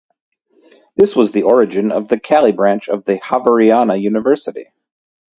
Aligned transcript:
This 0.95 1.15
was 1.15 1.29
the 1.31 1.43
origin 1.43 1.91
of 1.91 2.07
the 2.07 2.19
Cali 2.19 2.51
branch 2.51 2.89
of 2.89 3.03
the 3.05 3.19
Javeriana 3.19 4.01
University. 4.01 4.65